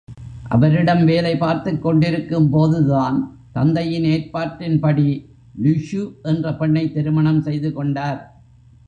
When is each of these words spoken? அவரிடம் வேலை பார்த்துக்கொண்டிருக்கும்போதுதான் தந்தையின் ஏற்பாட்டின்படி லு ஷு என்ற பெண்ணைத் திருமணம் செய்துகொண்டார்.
அவரிடம் 0.49 1.05
வேலை 1.05 1.33
பார்த்துக்கொண்டிருக்கும்போதுதான் 1.35 3.17
தந்தையின் 3.53 4.03
ஏற்பாட்டின்படி 4.03 5.07
லு 5.61 5.73
ஷு 5.87 6.01
என்ற 6.23 6.53
பெண்ணைத் 6.53 6.93
திருமணம் 6.93 7.41
செய்துகொண்டார். 7.41 8.19